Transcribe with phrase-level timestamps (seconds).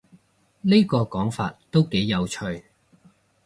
[0.61, 2.63] 呢個講法都幾有趣